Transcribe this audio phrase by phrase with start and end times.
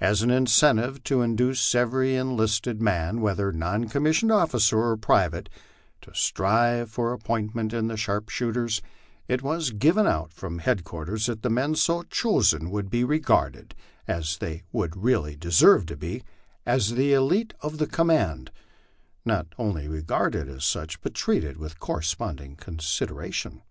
[0.00, 5.48] As an incentive to induce every enlisted man, whether non commissioned officer or private,
[6.00, 8.82] to strive for appointment in the sharpshoot ers,
[9.28, 13.76] it was given out from headquarters that the men so chosen would be re garded,
[14.08, 16.24] as they really would deserve to be,
[16.66, 18.50] as the elite of the command;
[19.24, 23.62] not only regarded as such, but treated with corresponding consideration.